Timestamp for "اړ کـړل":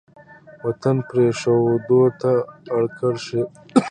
2.75-3.15